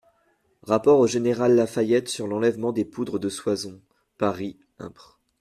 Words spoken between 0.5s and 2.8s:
=Rapport au Général La Fayette sur l'enlèvement